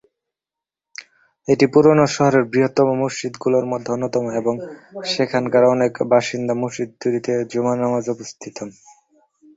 এটি 1.47 1.65
পুরনো 1.73 2.05
শহরের 2.15 2.43
বৃহত্তম 2.51 2.87
মসজিদগুলোর 3.01 3.65
মধ্যে 3.71 3.89
অন্যতম 3.91 4.25
এবং 4.39 4.55
সেখানকার 5.11 5.63
অনেক 5.75 5.93
বাসিন্দা 6.11 6.53
মসজিদটিতে 6.61 7.33
জুমার 7.51 7.77
নামাজে 7.83 8.09
উপস্থিত 8.15 8.53
হন। 8.59 8.69